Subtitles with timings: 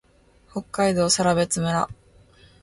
[0.51, 1.87] 北海道更別村